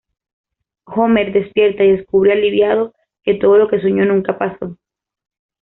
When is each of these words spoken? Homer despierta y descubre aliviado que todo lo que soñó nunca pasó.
Homer 0.87 1.31
despierta 1.31 1.83
y 1.83 1.91
descubre 1.97 2.31
aliviado 2.33 2.91
que 3.23 3.35
todo 3.35 3.57
lo 3.59 3.67
que 3.67 3.79
soñó 3.81 4.03
nunca 4.03 4.35
pasó. 4.35 4.75